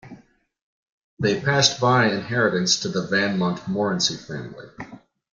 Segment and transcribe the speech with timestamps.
[1.19, 4.65] They passed by inheritance to the van Montmorency family.